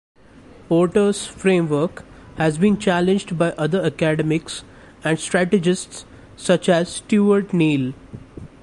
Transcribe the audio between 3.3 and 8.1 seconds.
by other academics and strategists such as Stewart Neill.